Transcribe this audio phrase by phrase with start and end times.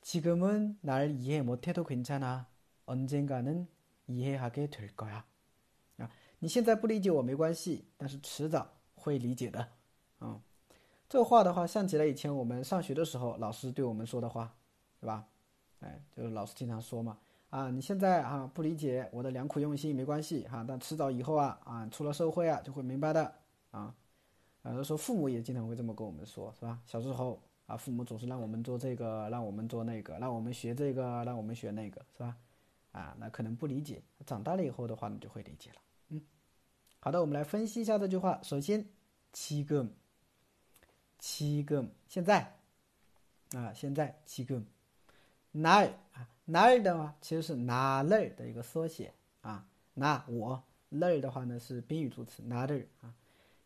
[0.00, 2.46] 지금은 날 이해 못해도 괜찮아.
[2.84, 3.66] 언젠가는
[4.06, 5.24] 이해하게 될 거야.
[5.98, 9.68] 啊，你现在不理解我没关系，但是迟早会理解的。
[10.20, 10.40] 嗯，
[11.08, 14.54] 这个话的话像极了以前我们上学的时候老师对我们说的话，
[15.00, 15.26] 对吧？
[15.80, 17.18] 哎，就是老师经常说嘛，
[17.50, 23.34] 啊，你现在啊不理解我的良苦用心没关系哈，但迟早以后啊啊出了社会啊就会明白的
[23.71, 23.95] 啊。
[24.63, 26.79] 啊，说父母也经常会这么跟我们说，是吧？
[26.85, 32.37] 小时候啊，父母总是让我们做这个，让我们做那个，让我们学这个，让我们学那个，是吧？
[32.91, 35.77] 啊，那可能不理解，长大了以后的话，你就会理解了。
[36.09, 36.21] 嗯，
[36.99, 38.39] 好的，我们来分析一下这句话。
[38.43, 38.85] 首先，
[39.33, 39.87] 七个，
[41.17, 42.55] 七个，现在
[43.53, 44.61] 啊，现在七个，
[45.51, 45.83] 哪
[46.13, 49.11] 啊哪儿的话，其实是哪儿的一个缩写
[49.41, 49.65] 啊。
[49.95, 53.11] 那我那儿的话呢是宾语助词哪儿啊。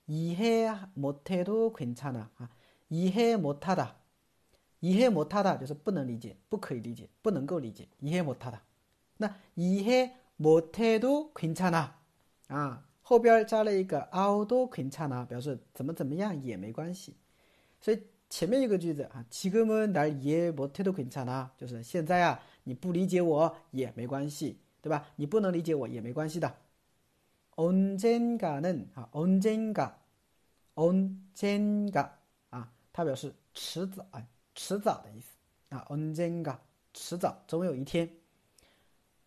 [0.06, 2.50] 이해못해도괜찮아啊，
[2.88, 3.96] 이해못하 다，
[4.80, 8.62] 이해못하다就是不能理解，不可以理解，不能够理解，이해못하 다。
[9.18, 11.90] 那이해못해도괜찮아
[12.48, 17.14] 啊，后边加了一个아도괜찮아表示怎么怎么样也没关系。
[17.80, 25.06] 所以前面一个句子啊，지금은날이해못해도괜찮아就是现在啊，你不理解我也没关系，对吧？
[25.16, 26.52] 你不能理解我也没关系的。
[27.56, 29.98] 언젠가는 아, 언젠가
[30.74, 32.18] 언젠가
[32.50, 35.28] 아, 它表示迟早啊迟早的意思
[35.74, 36.60] 啊 언젠가
[36.92, 38.10] 迟早总有一天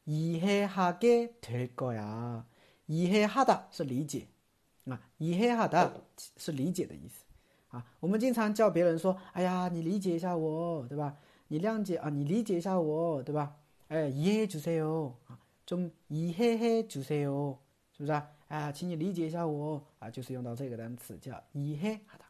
[0.06, 2.46] 이해하게 될 거야.
[2.88, 4.28] 이해하다 是理解
[4.86, 5.94] 啊 이해하다
[6.38, 7.24] 是理解的意思
[7.70, 11.16] 啊我们经常叫别人说哎呀你理解一下我对吧
[11.48, 13.56] 你谅解啊你理解一下我对吧
[13.88, 17.58] 哎 이해해 주세요 아, 좀 이해해 주세요
[17.98, 18.30] 是不是啊？
[18.48, 22.26] 啊，请你理解一下我啊，就是用到这个单词叫이해하 다。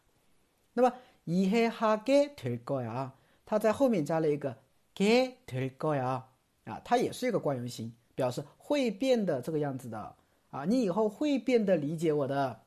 [0.74, 0.94] 那么
[1.26, 3.12] 이해하게될거 야，
[3.46, 4.58] 它在后面加了一个
[4.96, 6.24] 게될거 야，
[6.66, 10.16] 啊，它也是一个惯用型，表示会变的这个样子的
[10.52, 12.64] 啊，你以后会变得理解我的，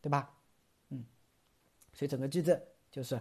[0.00, 0.34] 对吧？
[0.90, 1.04] 嗯，
[1.92, 3.20] 所以整个句子就是